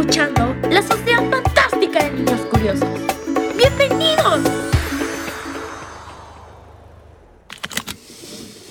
[0.00, 2.88] escuchando la Sociedad Fantástica de Niños Curiosos.
[3.56, 4.40] ¡Bienvenidos!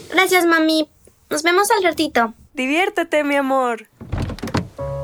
[0.09, 0.89] Gracias, mami.
[1.29, 2.33] Nos vemos al ratito.
[2.53, 3.89] Diviértete, mi amor.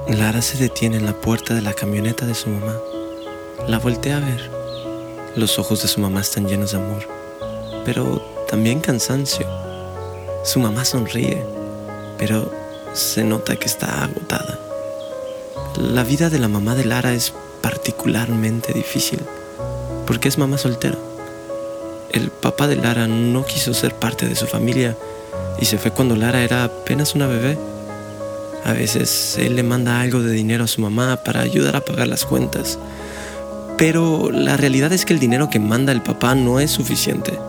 [0.07, 2.77] Lara se detiene en la puerta de la camioneta de su mamá.
[3.67, 4.49] La voltea a ver.
[5.35, 7.05] Los ojos de su mamá están llenos de amor,
[7.83, 9.45] pero también cansancio.
[10.45, 11.45] Su mamá sonríe,
[12.17, 12.49] pero
[12.93, 14.62] se nota que está agotada.
[15.77, 19.19] La vida de la mamá de Lara es particularmente difícil,
[20.05, 20.97] porque es mamá soltera.
[22.11, 24.95] El papá de Lara no quiso ser parte de su familia
[25.59, 27.57] y se fue cuando Lara era apenas una bebé.
[28.63, 32.07] A veces él le manda algo de dinero a su mamá para ayudar a pagar
[32.07, 32.77] las cuentas.
[33.77, 37.39] Pero la realidad es que el dinero que manda el papá no es suficiente.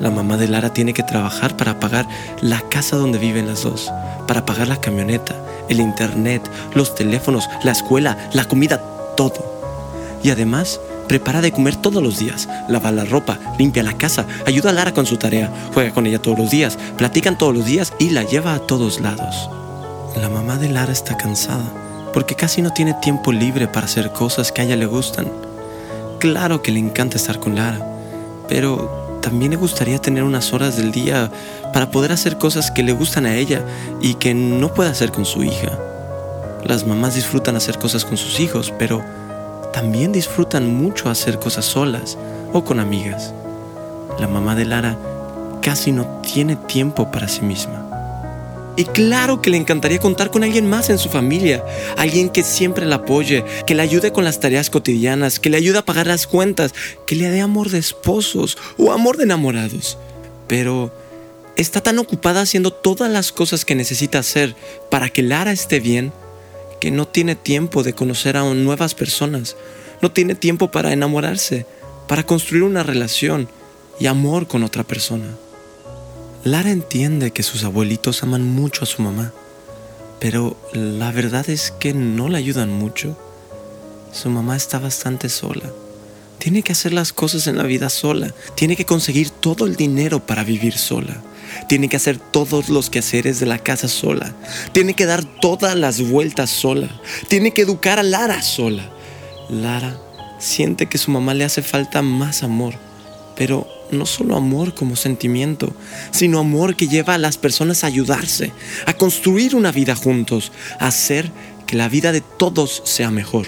[0.00, 2.08] La mamá de Lara tiene que trabajar para pagar
[2.40, 3.92] la casa donde viven las dos,
[4.26, 5.36] para pagar la camioneta,
[5.68, 8.80] el internet, los teléfonos, la escuela, la comida,
[9.16, 9.60] todo.
[10.22, 14.70] Y además, prepara de comer todos los días, lava la ropa, limpia la casa, ayuda
[14.70, 17.92] a Lara con su tarea, juega con ella todos los días, platican todos los días
[17.98, 19.50] y la lleva a todos lados.
[20.16, 21.64] La mamá de Lara está cansada
[22.12, 25.30] porque casi no tiene tiempo libre para hacer cosas que a ella le gustan.
[26.18, 27.78] Claro que le encanta estar con Lara,
[28.48, 31.30] pero también le gustaría tener unas horas del día
[31.72, 33.64] para poder hacer cosas que le gustan a ella
[34.00, 35.78] y que no puede hacer con su hija.
[36.64, 39.02] Las mamás disfrutan hacer cosas con sus hijos, pero
[39.72, 42.18] también disfrutan mucho hacer cosas solas
[42.52, 43.32] o con amigas.
[44.18, 44.98] La mamá de Lara
[45.62, 47.79] casi no tiene tiempo para sí misma.
[48.76, 51.64] Y claro que le encantaría contar con alguien más en su familia,
[51.96, 55.78] alguien que siempre la apoye, que le ayude con las tareas cotidianas, que le ayude
[55.78, 56.72] a pagar las cuentas,
[57.06, 59.98] que le dé amor de esposos o amor de enamorados.
[60.46, 60.92] Pero
[61.56, 64.54] está tan ocupada haciendo todas las cosas que necesita hacer
[64.90, 66.12] para que Lara esté bien,
[66.80, 69.56] que no tiene tiempo de conocer a nuevas personas,
[70.00, 71.66] no tiene tiempo para enamorarse,
[72.08, 73.48] para construir una relación
[73.98, 75.36] y amor con otra persona.
[76.42, 79.30] Lara entiende que sus abuelitos aman mucho a su mamá,
[80.20, 83.14] pero la verdad es que no la ayudan mucho.
[84.10, 85.70] Su mamá está bastante sola.
[86.38, 88.32] Tiene que hacer las cosas en la vida sola.
[88.54, 91.20] Tiene que conseguir todo el dinero para vivir sola.
[91.68, 94.34] Tiene que hacer todos los quehaceres de la casa sola.
[94.72, 96.88] Tiene que dar todas las vueltas sola.
[97.28, 98.90] Tiene que educar a Lara sola.
[99.50, 100.00] Lara
[100.38, 102.76] siente que su mamá le hace falta más amor,
[103.36, 105.72] pero no solo amor como sentimiento,
[106.10, 108.52] sino amor que lleva a las personas a ayudarse,
[108.86, 111.30] a construir una vida juntos, a hacer
[111.66, 113.46] que la vida de todos sea mejor.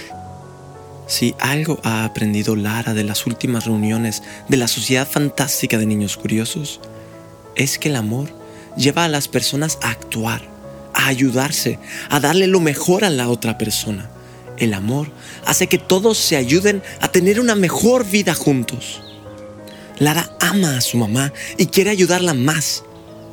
[1.07, 6.17] Si algo ha aprendido Lara de las últimas reuniones de la Sociedad Fantástica de Niños
[6.17, 6.81] Curiosos,
[7.55, 8.33] es que el amor
[8.77, 10.43] lleva a las personas a actuar,
[10.95, 11.79] a ayudarse,
[12.09, 14.11] a darle lo mejor a la otra persona.
[14.57, 15.11] El amor
[15.45, 19.03] hace que todos se ayuden a tener una mejor vida juntos.
[19.99, 22.85] Lara ama a su mamá y quiere ayudarla más,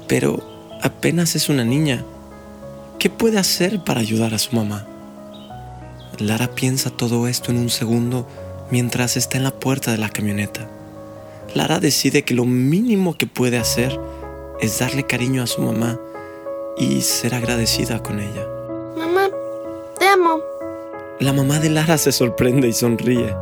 [0.07, 0.43] pero
[0.81, 2.03] apenas es una niña.
[2.99, 4.85] ¿Qué puede hacer para ayudar a su mamá?
[6.19, 8.27] Lara piensa todo esto en un segundo
[8.71, 10.67] mientras está en la puerta de la camioneta.
[11.55, 13.99] Lara decide que lo mínimo que puede hacer
[14.59, 15.97] es darle cariño a su mamá
[16.77, 18.45] y ser agradecida con ella.
[18.97, 19.29] Mamá,
[19.97, 20.39] te amo.
[21.19, 23.33] La mamá de Lara se sorprende y sonríe.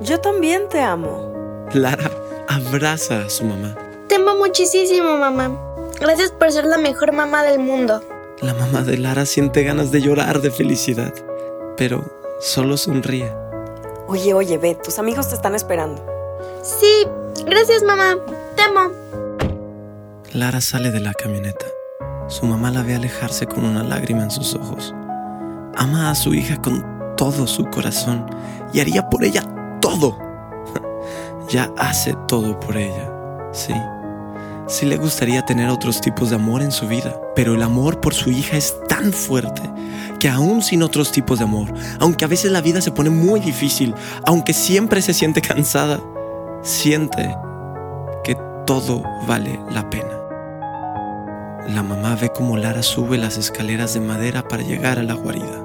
[0.00, 1.32] Yo también te amo.
[1.72, 2.10] Lara
[2.48, 3.76] abraza a su mamá.
[4.08, 5.58] Te amo muchísimo, mamá.
[6.00, 8.02] Gracias por ser la mejor mamá del mundo.
[8.40, 11.14] La mamá de Lara siente ganas de llorar de felicidad,
[11.76, 12.04] pero
[12.40, 13.32] solo sonríe.
[14.06, 16.04] Oye, oye, ve, tus amigos te están esperando.
[16.62, 17.06] Sí,
[17.46, 18.16] gracias, mamá.
[18.56, 18.92] Te amo.
[20.32, 21.66] Lara sale de la camioneta.
[22.28, 24.94] Su mamá la ve alejarse con una lágrima en sus ojos.
[25.76, 28.26] Ama a su hija con todo su corazón
[28.72, 29.42] y haría por ella
[29.80, 30.18] todo.
[31.48, 33.10] Ya hace todo por ella,
[33.52, 33.74] sí.
[34.66, 38.14] Sí le gustaría tener otros tipos de amor en su vida, pero el amor por
[38.14, 39.62] su hija es tan fuerte
[40.18, 43.40] que aún sin otros tipos de amor, aunque a veces la vida se pone muy
[43.40, 43.94] difícil,
[44.24, 46.00] aunque siempre se siente cansada,
[46.62, 47.36] siente
[48.22, 50.18] que todo vale la pena.
[51.68, 55.62] La mamá ve como Lara sube las escaleras de madera para llegar a la guarida.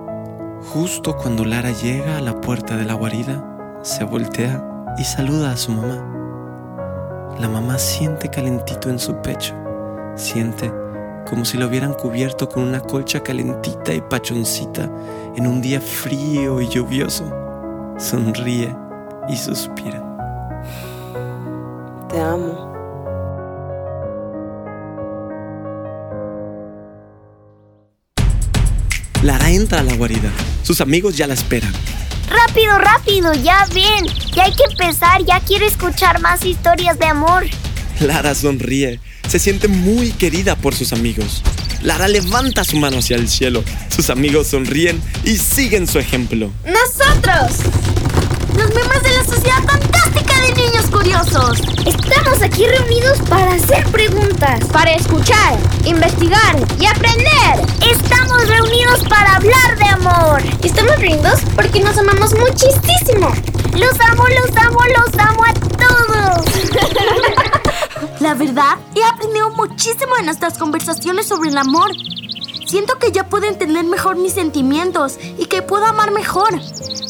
[0.74, 5.58] Justo cuando Lara llega a la puerta de la guarida, se voltea y saluda a
[5.58, 6.06] su mamá.
[7.40, 9.54] La mamá siente calentito en su pecho,
[10.16, 10.72] siente
[11.30, 14.90] como si lo hubieran cubierto con una colcha calentita y pachoncita
[15.36, 17.32] en un día frío y lluvioso.
[17.98, 18.76] Sonríe
[19.28, 20.04] y suspira.
[22.10, 22.68] Te amo.
[29.22, 30.32] Lara entra a la guarida.
[30.64, 31.74] Sus amigos ya la esperan.
[32.30, 34.06] Rápido, rápido, ya ven.
[34.34, 37.46] Ya hay que empezar, ya quiero escuchar más historias de amor.
[38.00, 39.00] Lara sonríe.
[39.28, 41.44] Se siente muy querida por sus amigos.
[41.82, 43.64] Lara levanta su mano hacia el cielo.
[43.90, 46.52] Sus amigos sonríen y siguen su ejemplo.
[46.66, 47.60] ¡Nosotros!
[48.58, 50.29] Los miembros de la Sociedad Fantástica
[51.00, 51.62] Curiosos.
[51.86, 57.66] Estamos aquí reunidos para hacer preguntas, Para escuchar, investigar y aprender.
[57.90, 60.44] Estamos reunidos para hablar de amor.
[60.62, 63.32] Estamos reunidos porque nos amamos muchísimo.
[63.76, 66.46] Los amo, los amo, los amo a todos.
[68.20, 71.92] La verdad, he aprendido muchísimo de nuestras conversaciones sobre el amor.
[72.70, 76.54] Siento que ya puedo entender mejor mis sentimientos y que puedo amar mejor.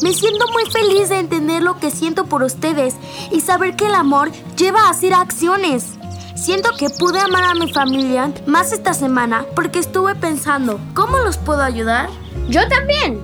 [0.00, 2.94] Me siento muy feliz de entender lo que siento por ustedes
[3.30, 5.98] y saber que el amor lleva a hacer acciones.
[6.34, 11.36] Siento que pude amar a mi familia más esta semana porque estuve pensando, ¿cómo los
[11.36, 12.08] puedo ayudar?
[12.48, 13.20] Yo también.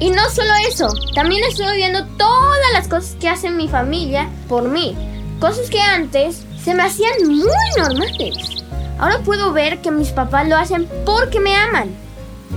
[0.00, 4.64] Y no solo eso, también estoy viendo todas las cosas que hace mi familia por
[4.64, 4.96] mí.
[5.38, 7.46] Cosas que antes se me hacían muy
[7.78, 8.65] normales.
[8.98, 11.90] Ahora puedo ver que mis papás lo hacen porque me aman.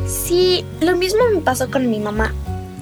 [0.08, 2.34] Sí, lo mismo me pasó con mi mamá.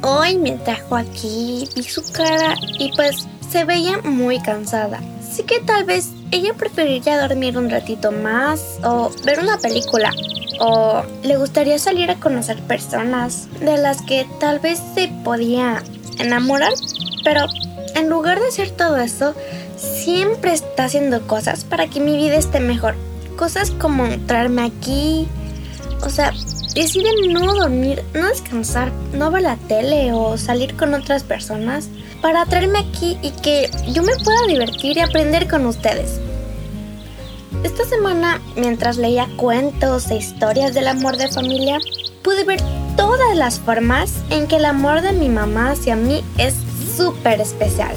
[0.03, 5.01] Hoy me trajo aquí, vi su cara y pues se veía muy cansada.
[5.19, 10.11] Así que tal vez ella preferiría dormir un ratito más o ver una película.
[10.59, 15.83] O le gustaría salir a conocer personas de las que tal vez se podía
[16.19, 16.73] enamorar.
[17.23, 17.45] Pero
[17.95, 19.33] en lugar de hacer todo eso,
[19.75, 22.95] siempre está haciendo cosas para que mi vida esté mejor.
[23.37, 25.27] Cosas como traerme aquí.
[26.03, 26.33] O sea,
[26.73, 31.89] decide no dormir, no descansar, no ver la tele o salir con otras personas
[32.21, 36.19] para traerme aquí y que yo me pueda divertir y aprender con ustedes.
[37.63, 41.79] Esta semana, mientras leía cuentos e historias del amor de familia,
[42.23, 42.59] pude ver
[42.95, 46.55] todas las formas en que el amor de mi mamá hacia mí es
[46.95, 47.95] súper especial.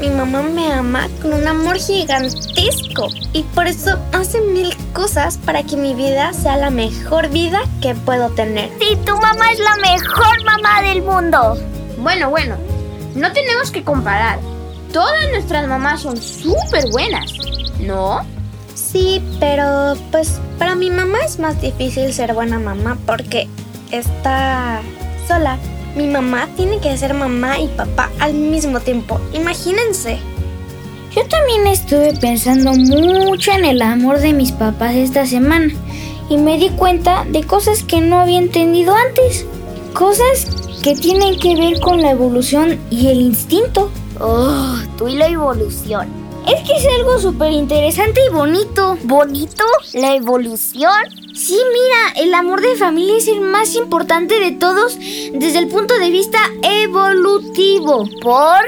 [0.00, 5.62] Mi mamá me ama con un amor gigantesco y por eso hace mil cosas para
[5.62, 8.70] que mi vida sea la mejor vida que puedo tener.
[8.80, 11.56] Sí, tu mamá es la mejor mamá del mundo.
[11.98, 12.56] Bueno, bueno,
[13.14, 14.38] no tenemos que comparar.
[14.92, 17.32] Todas nuestras mamás son súper buenas,
[17.80, 18.20] ¿no?
[18.74, 23.48] Sí, pero pues para mi mamá es más difícil ser buena mamá porque
[23.90, 24.80] está
[25.28, 25.58] sola.
[25.96, 29.20] Mi mamá tiene que ser mamá y papá al mismo tiempo.
[29.32, 30.18] Imagínense.
[31.14, 35.72] Yo también estuve pensando mucho en el amor de mis papás esta semana
[36.28, 39.46] y me di cuenta de cosas que no había entendido antes.
[39.92, 40.46] Cosas
[40.82, 43.90] que tienen que ver con la evolución y el instinto.
[44.18, 46.08] Oh, tú y la evolución.
[46.46, 48.98] Es que es algo súper interesante y bonito.
[49.04, 49.64] ¿Bonito?
[49.92, 50.92] ¿La evolución?
[51.34, 55.98] Sí, mira, el amor de familia es el más importante de todos desde el punto
[55.98, 58.08] de vista evolutivo.
[58.22, 58.62] ¿Por?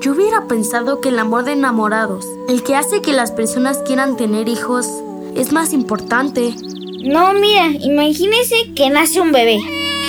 [0.00, 4.16] Yo hubiera pensado que el amor de enamorados, el que hace que las personas quieran
[4.16, 4.86] tener hijos,
[5.34, 6.54] es más importante.
[7.02, 9.58] No, mira, imagínese que nace un bebé.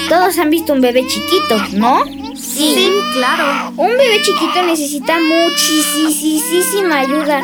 [0.07, 2.03] Todos han visto un bebé chiquito, ¿no?
[2.35, 3.73] Sí, claro.
[3.75, 7.41] Un bebé chiquito necesita muchísima ayuda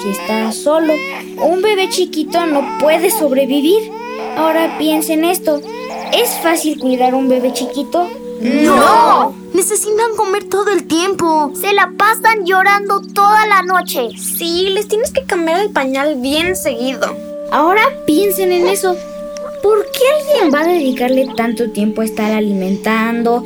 [0.00, 0.94] si está solo.
[1.38, 3.90] Un bebé chiquito no puede sobrevivir.
[4.36, 5.60] Ahora piensen esto.
[6.12, 8.08] ¿Es fácil cuidar un bebé chiquito?
[8.40, 9.34] ¡No!
[9.54, 11.52] Necesitan comer todo el tiempo.
[11.54, 14.08] Se la pasan llorando toda la noche.
[14.16, 17.14] Sí, les tienes que cambiar el pañal bien seguido.
[17.50, 18.96] Ahora piensen en eso.
[19.62, 23.44] ¿Por qué alguien va a dedicarle tanto tiempo a estar alimentando,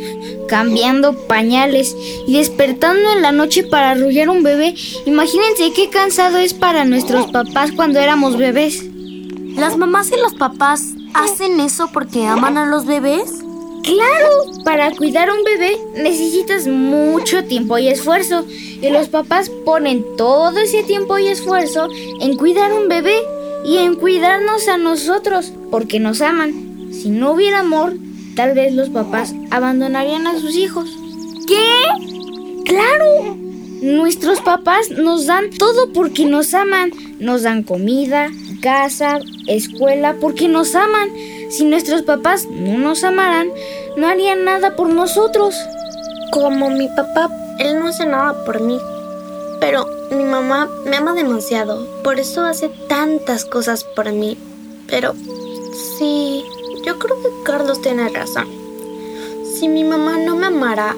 [0.49, 1.95] cambiando pañales
[2.27, 4.75] y despertando en la noche para arrullar un bebé?
[5.05, 8.83] Imagínense qué cansado es para nuestros papás cuando éramos bebés.
[9.57, 10.83] ¿Las mamás y los papás
[11.15, 13.43] hacen eso porque aman a los bebés?
[13.83, 18.45] Claro, para cuidar a un bebé necesitas mucho tiempo y esfuerzo.
[18.49, 21.89] Y los papás ponen todo ese tiempo y esfuerzo
[22.21, 23.17] en cuidar a un bebé
[23.67, 26.93] y en cuidarnos a nosotros, porque nos aman.
[26.93, 27.97] Si no hubiera amor,
[28.37, 30.89] tal vez los papás abandonarían a sus hijos.
[31.49, 31.83] ¿Qué?
[32.65, 33.37] ¡Claro!
[33.83, 36.93] Nuestros papás nos dan todo porque nos aman.
[37.19, 38.31] Nos dan comida,
[38.63, 39.19] casa,
[39.49, 41.11] escuela, porque nos aman.
[41.51, 43.49] Si nuestros papás no nos amaran,
[43.97, 45.57] no harían nada por nosotros.
[46.31, 48.79] Como mi papá, él no hace nada por mí.
[49.61, 54.37] Pero mi mamá me ama demasiado, por eso hace tantas cosas por mí.
[54.89, 55.15] Pero
[55.99, 56.45] sí,
[56.85, 58.47] yo creo que Carlos tiene razón.
[59.59, 60.95] Si mi mamá no me amara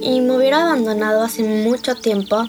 [0.00, 2.46] y me hubiera abandonado hace mucho tiempo,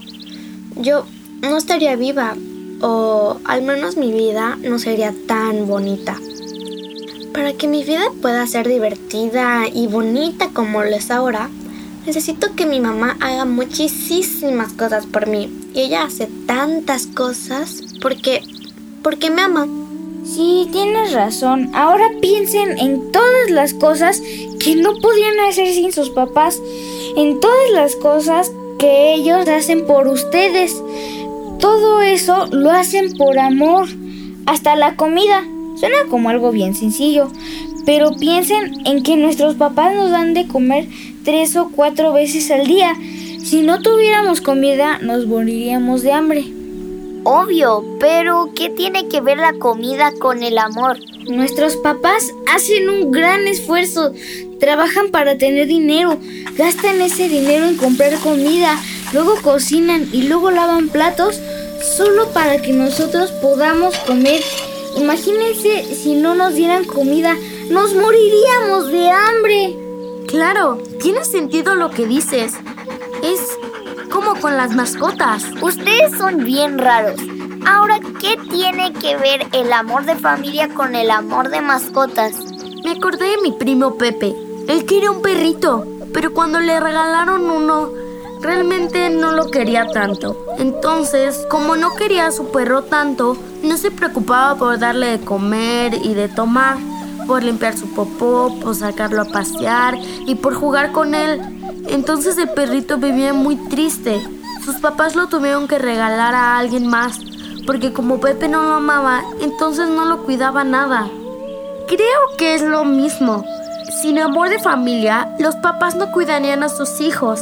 [0.76, 1.06] yo
[1.42, 2.36] no estaría viva
[2.82, 6.16] o al menos mi vida no sería tan bonita.
[7.34, 11.52] para que mi vida pueda ser divertida y bonita como lo es ahora,
[12.06, 15.67] necesito que mi mamá haga muchísimas cosas por mí.
[15.78, 18.42] Ella hace tantas cosas porque,
[19.04, 19.68] porque me ama.
[20.26, 21.70] Sí, tienes razón.
[21.76, 24.20] Ahora piensen en todas las cosas
[24.60, 26.60] que no podían hacer sin sus papás,
[27.16, 30.82] en todas las cosas que ellos hacen por ustedes.
[31.60, 33.88] Todo eso lo hacen por amor,
[34.48, 35.44] hasta la comida.
[35.76, 37.32] Suena como algo bien sencillo,
[37.86, 40.88] pero piensen en que nuestros papás nos dan de comer
[41.24, 42.96] tres o cuatro veces al día.
[43.48, 46.44] Si no tuviéramos comida, nos moriríamos de hambre.
[47.24, 50.98] Obvio, pero ¿qué tiene que ver la comida con el amor?
[51.30, 54.12] Nuestros papás hacen un gran esfuerzo,
[54.60, 56.18] trabajan para tener dinero,
[56.58, 58.78] gastan ese dinero en comprar comida,
[59.14, 61.40] luego cocinan y luego lavan platos
[61.96, 64.42] solo para que nosotros podamos comer.
[64.98, 67.34] Imagínense si no nos dieran comida,
[67.70, 69.78] nos moriríamos de hambre.
[70.28, 72.52] Claro, tiene sentido lo que dices.
[74.12, 75.44] Como con las mascotas.
[75.62, 77.20] Ustedes son bien raros.
[77.66, 82.36] Ahora, ¿qué tiene que ver el amor de familia con el amor de mascotas?
[82.86, 84.34] Me acordé de mi primo Pepe.
[84.68, 87.90] Él quería un perrito, pero cuando le regalaron uno,
[88.42, 90.38] realmente no lo quería tanto.
[90.58, 95.94] Entonces, como no quería a su perro tanto, no se preocupaba por darle de comer
[95.96, 96.78] y de tomar,
[97.28, 101.57] por limpiar su popó, por sacarlo a pasear y por jugar con él.
[101.90, 104.22] Entonces el perrito vivía muy triste.
[104.64, 107.20] Sus papás lo tuvieron que regalar a alguien más,
[107.66, 111.08] porque como Pepe no lo amaba, entonces no lo cuidaba nada.
[111.88, 113.46] Creo que es lo mismo.
[114.02, 117.42] Sin amor de familia, los papás no cuidarían a sus hijos.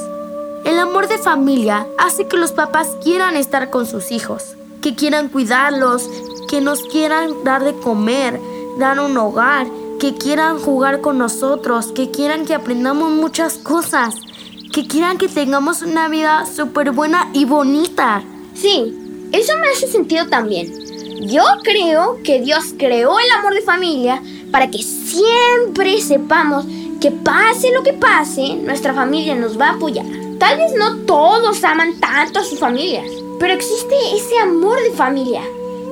[0.64, 5.30] El amor de familia hace que los papás quieran estar con sus hijos, que quieran
[5.30, 6.10] cuidarlos,
[6.48, 8.40] que nos quieran dar de comer,
[8.78, 9.68] dar un hogar,
[10.00, 14.16] que quieran jugar con nosotros, que quieran que aprendamos muchas cosas,
[14.76, 18.22] que quieran que tengamos una vida súper buena y bonita.
[18.54, 18.94] Sí,
[19.32, 20.70] eso me hace sentido también.
[21.22, 26.66] Yo creo que Dios creó el amor de familia para que siempre sepamos
[27.00, 30.06] que pase lo que pase, nuestra familia nos va a apoyar.
[30.40, 33.06] Tal vez no todos aman tanto a sus familias,
[33.40, 35.42] pero existe ese amor de familia.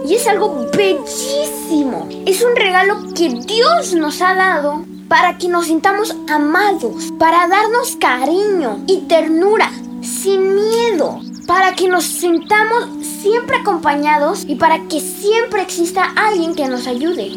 [0.06, 2.10] Y es algo bellísimo.
[2.26, 7.96] Es un regalo que Dios nos ha dado para que nos sintamos amados, para darnos
[7.98, 12.88] cariño y ternura, sin miedo, para que nos sintamos
[13.22, 17.32] siempre acompañados y para que siempre exista alguien que nos ayude.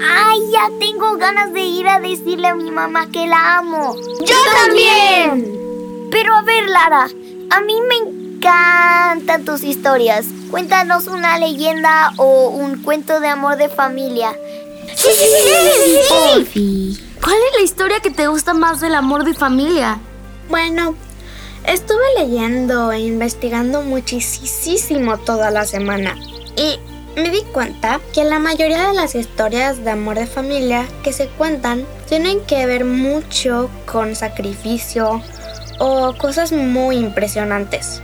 [0.00, 3.96] Ay, ya tengo ganas de ir a decirle a mi mamá que la amo.
[4.24, 6.08] ¡Yo también!
[6.12, 7.08] Pero a ver, Lara,
[7.50, 10.24] a mí me encantan tus historias.
[10.52, 14.36] Cuéntanos una leyenda o un cuento de amor de familia.
[14.94, 15.26] Sí, sí,
[16.08, 19.98] sí, sí, ¿Cuál es la historia que te gusta más del amor de familia?
[20.48, 20.94] Bueno,
[21.66, 26.16] estuve leyendo e investigando muchísimo toda la semana
[26.56, 26.78] y
[27.16, 31.28] me di cuenta que la mayoría de las historias de amor de familia que se
[31.28, 35.20] cuentan tienen que ver mucho con sacrificio
[35.78, 38.00] o cosas muy impresionantes.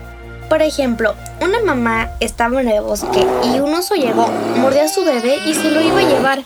[0.48, 5.04] Por ejemplo, una mamá estaba en el bosque y un oso llegó, mordió a su
[5.04, 6.42] bebé y se lo iba a llevar.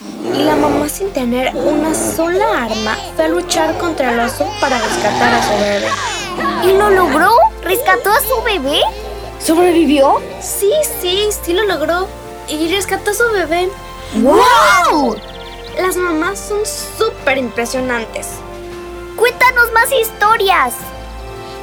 [0.00, 4.78] Y la mamá sin tener una sola arma fue a luchar contra el oso para
[4.78, 5.88] rescatar a su bebé.
[6.64, 7.32] ¿Y lo logró?
[7.62, 8.80] ¿Rescató a su bebé?
[9.44, 10.20] ¿Sobrevivió?
[10.40, 12.06] Sí, sí, sí lo logró.
[12.48, 13.70] Y rescató a su bebé.
[14.14, 15.16] ¡Wow!
[15.80, 18.28] Las mamás son súper impresionantes.
[19.16, 20.74] Cuéntanos más historias.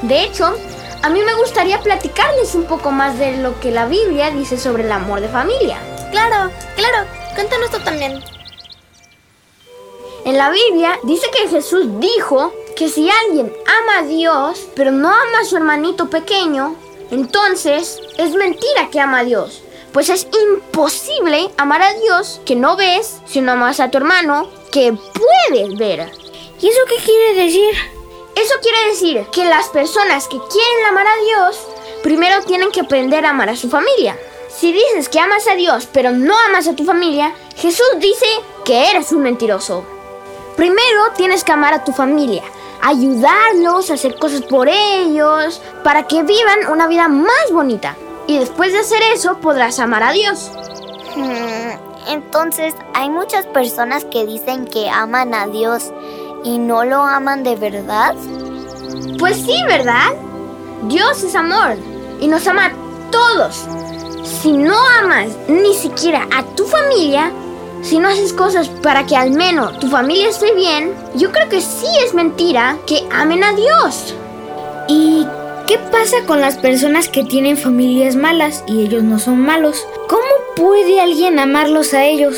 [0.02, 0.54] De hecho,
[1.02, 4.84] a mí me gustaría platicarles un poco más de lo que la Biblia dice sobre
[4.84, 5.78] el amor de familia.
[6.12, 7.25] Claro, claro.
[7.36, 8.24] Cuéntanos tú también.
[10.24, 15.10] En la Biblia dice que Jesús dijo que si alguien ama a Dios, pero no
[15.10, 16.76] ama a su hermanito pequeño,
[17.12, 19.62] entonces es mentira que ama a Dios.
[19.92, 24.50] Pues es imposible amar a Dios que no ves si no amas a tu hermano
[24.72, 26.12] que puedes ver.
[26.60, 27.76] ¿Y eso qué quiere decir?
[28.36, 31.60] Eso quiere decir que las personas que quieren amar a Dios,
[32.02, 34.18] primero tienen que aprender a amar a su familia.
[34.58, 38.26] Si dices que amas a Dios pero no amas a tu familia, Jesús dice
[38.64, 39.84] que eres un mentiroso.
[40.56, 42.44] Primero tienes que amar a tu familia,
[42.82, 47.98] ayudarlos, hacer cosas por ellos, para que vivan una vida más bonita.
[48.28, 50.50] Y después de hacer eso podrás amar a Dios.
[51.16, 55.92] Hmm, entonces, hay muchas personas que dicen que aman a Dios
[56.46, 58.16] y no lo aman de verdad.
[59.20, 60.14] Pues sí, ¿verdad?
[60.84, 61.76] Dios es amor
[62.22, 63.68] y nos ama a todos.
[64.46, 67.32] Si no amas ni siquiera a tu familia,
[67.82, 71.62] si no haces cosas para que al menos tu familia esté bien, yo creo que
[71.62, 74.14] sí es mentira que amen a Dios.
[74.88, 75.26] ¿Y
[75.66, 79.84] qué pasa con las personas que tienen familias malas y ellos no son malos?
[80.08, 80.22] ¿Cómo
[80.56, 82.38] puede alguien amarlos a ellos?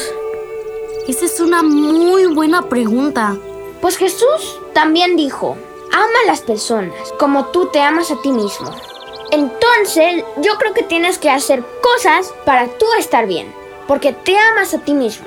[1.09, 3.35] Esa es una muy buena pregunta.
[3.81, 5.57] Pues Jesús también dijo,
[5.91, 8.71] ama a las personas como tú te amas a ti mismo.
[9.31, 13.53] Entonces, yo creo que tienes que hacer cosas para tú estar bien,
[13.88, 15.25] porque te amas a ti mismo.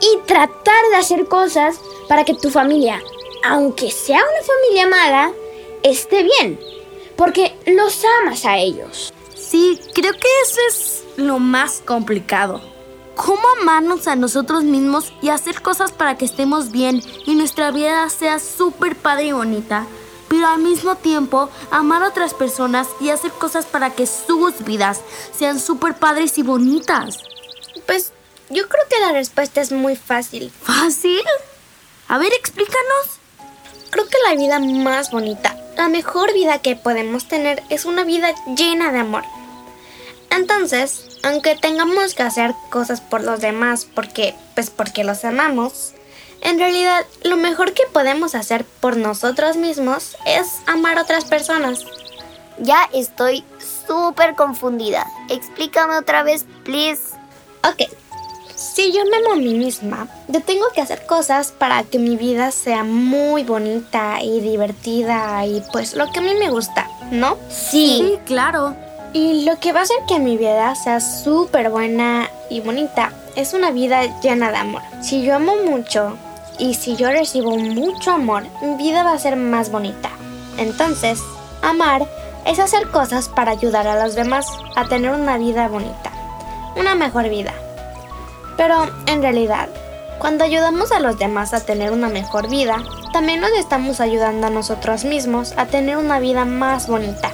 [0.00, 3.02] Y tratar de hacer cosas para que tu familia,
[3.44, 5.32] aunque sea una familia mala,
[5.82, 6.58] esté bien,
[7.16, 9.12] porque los amas a ellos.
[9.34, 12.62] Sí, creo que eso es lo más complicado.
[13.16, 18.08] ¿Cómo amarnos a nosotros mismos y hacer cosas para que estemos bien y nuestra vida
[18.08, 19.86] sea súper padre y bonita?
[20.30, 25.00] Pero al mismo tiempo, amar a otras personas y hacer cosas para que sus vidas
[25.36, 27.18] sean súper padres y bonitas.
[27.84, 28.12] Pues
[28.48, 30.52] yo creo que la respuesta es muy fácil.
[30.62, 31.20] ¿Fácil?
[32.06, 33.18] A ver, explícanos.
[33.90, 38.32] Creo que la vida más bonita, la mejor vida que podemos tener es una vida
[38.56, 39.24] llena de amor.
[40.30, 45.94] Entonces, aunque tengamos que hacer cosas por los demás porque, pues porque los amamos,
[46.42, 51.84] en realidad lo mejor que podemos hacer por nosotros mismos es amar a otras personas.
[52.58, 53.44] Ya estoy
[53.86, 55.06] súper confundida.
[55.28, 57.02] Explícame otra vez, please.
[57.62, 57.90] Ok,
[58.60, 62.16] si yo me amo a mí misma, yo tengo que hacer cosas para que mi
[62.16, 67.38] vida sea muy bonita y divertida y pues lo que a mí me gusta, ¿no?
[67.48, 68.76] Sí, claro.
[69.12, 73.54] Y lo que va a hacer que mi vida sea súper buena y bonita es
[73.54, 74.82] una vida llena de amor.
[75.02, 76.18] Si yo amo mucho
[76.60, 80.10] y si yo recibo mucho amor, mi vida va a ser más bonita.
[80.58, 81.20] Entonces,
[81.62, 82.06] amar
[82.46, 86.12] es hacer cosas para ayudar a los demás a tener una vida bonita,
[86.76, 87.54] una mejor vida.
[88.56, 89.68] Pero en realidad,
[90.18, 92.76] cuando ayudamos a los demás a tener una mejor vida,
[93.12, 97.32] también nos estamos ayudando a nosotros mismos a tener una vida más bonita.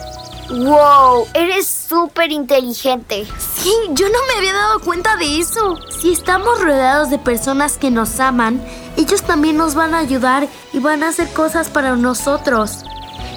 [0.48, 1.26] ¡Wow!
[1.34, 3.26] Eres súper inteligente.
[3.38, 5.76] Sí, yo no me había dado cuenta de eso.
[6.00, 8.60] Si estamos rodeados de personas que nos aman,
[8.96, 12.84] ellos también nos van a ayudar y van a hacer cosas para nosotros.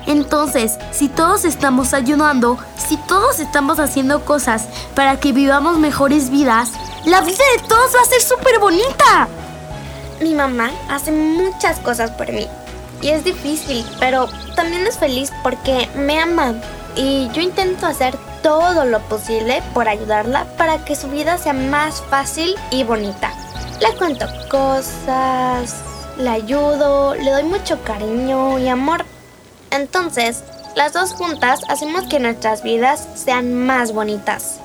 [0.07, 6.71] Entonces, si todos estamos ayudando, si todos estamos haciendo cosas para que vivamos mejores vidas,
[7.05, 9.27] la vida de todos va a ser súper bonita.
[10.21, 12.47] Mi mamá hace muchas cosas por mí.
[13.01, 16.53] Y es difícil, pero también es feliz porque me ama
[16.95, 22.02] y yo intento hacer todo lo posible por ayudarla para que su vida sea más
[22.10, 23.32] fácil y bonita.
[23.82, 25.75] Le cuento cosas,
[26.17, 29.06] le ayudo, le doy mucho cariño y amor.
[29.71, 30.43] Entonces,
[30.75, 34.60] las dos juntas hacemos que nuestras vidas sean más bonitas.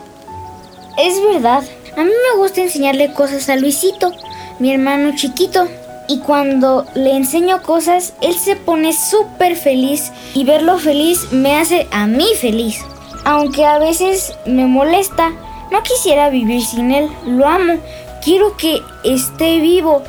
[0.96, 1.62] Es verdad,
[1.96, 4.12] a mí me gusta enseñarle cosas a Luisito,
[4.58, 5.68] mi hermano chiquito.
[6.06, 11.88] Y cuando le enseño cosas, él se pone súper feliz y verlo feliz me hace
[11.92, 12.84] a mí feliz.
[13.24, 15.32] Aunque a veces me molesta,
[15.70, 17.74] no quisiera vivir sin él, lo amo,
[18.22, 20.02] quiero que esté vivo,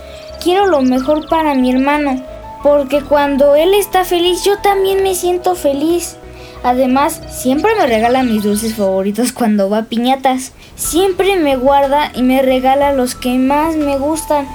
[0.44, 2.22] quiero lo mejor para mi hermano,
[2.62, 6.18] porque cuando él está feliz yo también me siento feliz.
[6.64, 10.52] Además, siempre me regala mis dulces favoritos cuando va a piñatas.
[10.76, 14.48] Siempre me guarda y me regala los que más me gustan.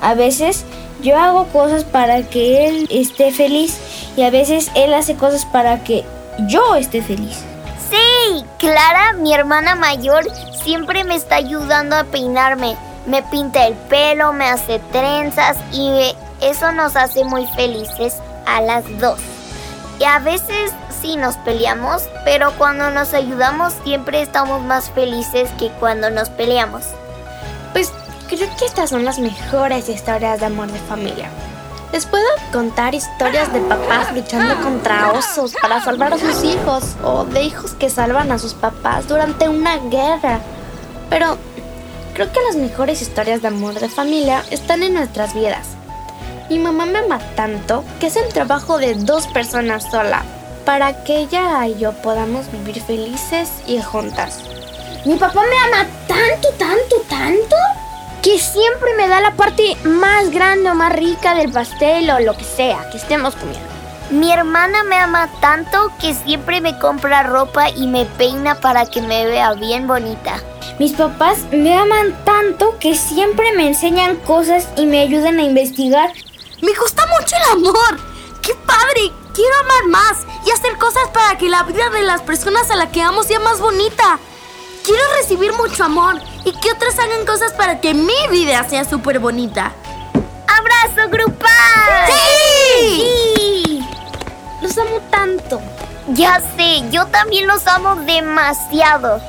[0.00, 0.64] A veces
[1.02, 3.76] yo hago cosas para que él esté feliz
[4.16, 6.04] y a veces él hace cosas para que
[6.46, 7.44] yo esté feliz.
[7.90, 10.24] Sí, Clara, mi hermana mayor,
[10.62, 12.76] siempre me está ayudando a peinarme.
[13.06, 18.84] Me pinta el pelo, me hace trenzas y eso nos hace muy felices a las
[18.98, 19.18] dos.
[19.98, 25.70] Y a veces sí nos peleamos, pero cuando nos ayudamos siempre estamos más felices que
[25.80, 26.84] cuando nos peleamos.
[27.72, 27.92] Pues
[28.28, 31.30] creo que estas son las mejores historias de amor de familia.
[31.92, 37.24] Les puedo contar historias de papás luchando contra osos para salvar a sus hijos o
[37.24, 40.40] de hijos que salvan a sus papás durante una guerra.
[41.08, 41.38] Pero
[42.12, 45.68] creo que las mejores historias de amor de familia están en nuestras vidas.
[46.50, 50.24] Mi mamá me ama tanto que es el trabajo de dos personas sola
[50.66, 54.40] para que ella y yo podamos vivir felices y juntas.
[55.06, 57.56] Mi papá me ama tanto, tanto, tanto
[58.28, 62.36] que siempre me da la parte más grande o más rica del pastel o lo
[62.36, 63.66] que sea que estemos comiendo.
[64.10, 69.00] Mi hermana me ama tanto que siempre me compra ropa y me peina para que
[69.00, 70.42] me vea bien bonita.
[70.78, 76.12] Mis papás me aman tanto que siempre me enseñan cosas y me ayudan a investigar.
[76.60, 77.98] Me gusta mucho el amor.
[78.42, 79.10] ¡Qué padre!
[79.32, 82.90] Quiero amar más y hacer cosas para que la vida de las personas a las
[82.90, 84.18] que amo sea más bonita.
[84.88, 89.18] Quiero recibir mucho amor y que otros hagan cosas para que mi vida sea súper
[89.18, 89.70] bonita.
[90.46, 91.50] ¡Abrazo grupal!
[92.96, 93.86] ¡Sí!
[94.62, 95.60] Los amo tanto.
[96.14, 99.20] Ya sé, yo también los amo demasiado.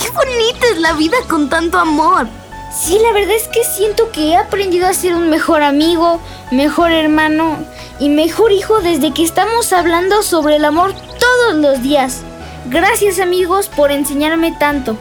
[0.00, 2.28] ¡Qué bonita es la vida con tanto amor!
[2.72, 6.20] Sí, la verdad es que siento que he aprendido a ser un mejor amigo,
[6.52, 7.58] mejor hermano
[7.98, 12.22] y mejor hijo desde que estamos hablando sobre el amor todos los días.
[12.66, 14.96] Gracias amigos por enseñarme tanto.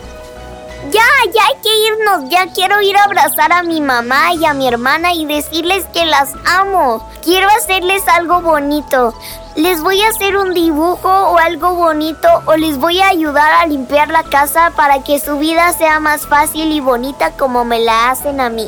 [0.89, 2.29] Ya, ya hay que irnos.
[2.29, 6.05] Ya quiero ir a abrazar a mi mamá y a mi hermana y decirles que
[6.05, 7.07] las amo.
[7.23, 9.13] Quiero hacerles algo bonito.
[9.55, 13.67] Les voy a hacer un dibujo o algo bonito o les voy a ayudar a
[13.67, 18.09] limpiar la casa para que su vida sea más fácil y bonita como me la
[18.09, 18.67] hacen a mí.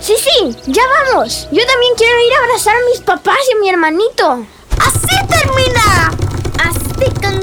[0.00, 1.46] Sí, sí, ya vamos.
[1.52, 4.46] Yo también quiero ir a abrazar a mis papás y a mi hermanito.
[4.78, 5.19] ¡Así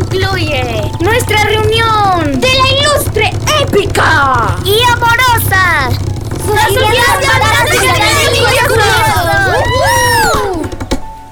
[0.10, 0.92] concluye.
[1.02, 2.40] ¡Nuestra reunión!
[2.40, 4.58] ¡De la ilustre épica!
[4.64, 5.90] ¡Y amorosa!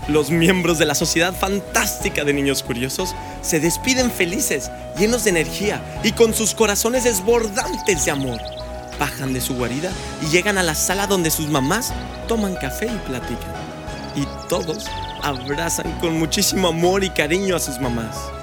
[0.07, 5.81] Los miembros de la Sociedad Fantástica de Niños Curiosos se despiden felices, llenos de energía
[6.03, 8.39] y con sus corazones desbordantes de amor.
[8.99, 11.93] Bajan de su guarida y llegan a la sala donde sus mamás
[12.27, 13.53] toman café y platican.
[14.15, 14.85] Y todos
[15.21, 18.34] abrazan con muchísimo amor y cariño a sus mamás.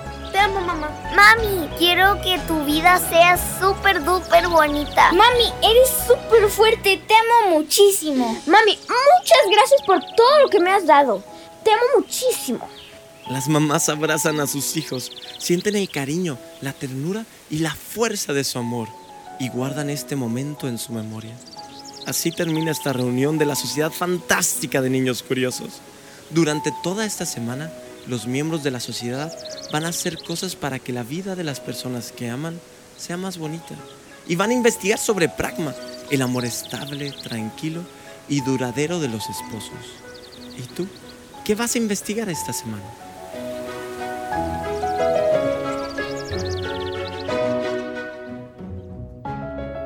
[1.22, 5.12] Mami, quiero que tu vida sea súper duper bonita.
[5.12, 8.26] Mami, eres súper fuerte, te amo muchísimo.
[8.44, 11.22] Mami, muchas gracias por todo lo que me has dado.
[11.62, 12.68] Te amo muchísimo.
[13.30, 18.42] Las mamás abrazan a sus hijos, sienten el cariño, la ternura y la fuerza de
[18.42, 18.88] su amor
[19.38, 21.36] y guardan este momento en su memoria.
[22.04, 25.82] Así termina esta reunión de la Sociedad Fantástica de Niños Curiosos.
[26.30, 27.70] Durante toda esta semana,
[28.06, 29.32] los miembros de la sociedad
[29.72, 32.60] van a hacer cosas para que la vida de las personas que aman
[32.98, 33.74] sea más bonita.
[34.28, 35.74] Y van a investigar sobre pragma,
[36.10, 37.82] el amor estable, tranquilo
[38.28, 39.72] y duradero de los esposos.
[40.56, 40.86] ¿Y tú?
[41.44, 42.84] ¿Qué vas a investigar esta semana?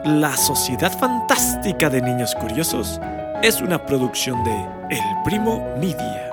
[0.05, 3.01] La Sociedad Fantástica de Niños Curiosos
[3.43, 4.55] es una producción de
[4.91, 6.26] El Primo Media.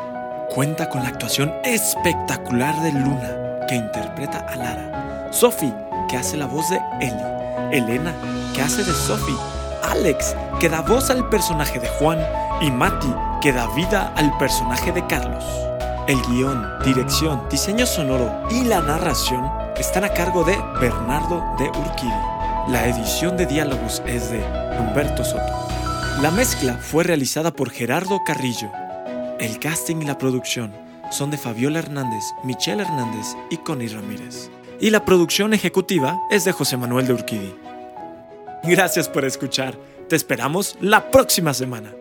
[0.53, 5.73] Cuenta con la actuación espectacular de Luna, que interpreta a Lara, Sophie,
[6.07, 8.13] que hace la voz de Ellie, Elena,
[8.53, 9.35] que hace de Sophie,
[9.81, 12.19] Alex, que da voz al personaje de Juan,
[12.61, 13.11] y Mati,
[13.41, 15.43] que da vida al personaje de Carlos.
[16.07, 22.13] El guion, dirección, diseño sonoro y la narración están a cargo de Bernardo de Urquidi.
[22.67, 24.43] La edición de diálogos es de
[24.79, 25.67] Humberto Soto.
[26.21, 28.69] La mezcla fue realizada por Gerardo Carrillo.
[29.39, 30.73] El casting y la producción
[31.11, 34.49] son de Fabiola Hernández, Michelle Hernández y Connie Ramírez.
[34.79, 37.55] Y la producción ejecutiva es de José Manuel de Urquidi.
[38.63, 39.77] Gracias por escuchar.
[40.07, 41.93] Te esperamos la próxima semana.